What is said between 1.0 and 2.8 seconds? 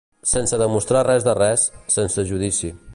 res de res, sense judici.